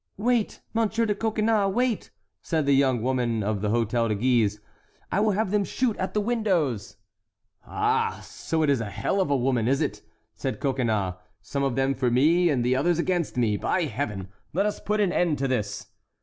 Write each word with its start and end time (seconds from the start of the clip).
"Wait, 0.17 0.61
Monsieur 0.73 1.05
de 1.05 1.13
Coconnas, 1.13 1.71
wait!" 1.71 2.09
said 2.41 2.65
the 2.65 2.73
young 2.73 3.03
woman 3.03 3.43
of 3.43 3.61
the 3.61 3.67
Hôtel 3.69 4.07
de 4.07 4.15
Guise, 4.15 4.59
"I 5.11 5.19
will 5.19 5.33
have 5.33 5.51
them 5.51 5.63
shoot 5.63 5.95
at 5.97 6.15
the 6.15 6.19
windows!" 6.21 6.97
"Ah! 7.67 8.19
So 8.23 8.63
it 8.63 8.69
is 8.71 8.81
a 8.81 8.89
hell 8.89 9.21
of 9.21 9.29
women, 9.29 9.67
is 9.67 9.79
it?" 9.79 10.01
said 10.33 10.59
Coconnas. 10.59 11.17
"Some 11.43 11.61
of 11.61 11.75
them 11.75 11.93
for 11.93 12.09
me 12.09 12.49
and 12.49 12.65
the 12.65 12.75
others 12.75 12.97
against 12.97 13.37
me! 13.37 13.57
By 13.57 13.83
Heaven! 13.83 14.29
let 14.53 14.65
us 14.65 14.79
put 14.79 14.99
an 15.01 15.11
end 15.11 15.37
to 15.37 15.47
this!" 15.47 15.85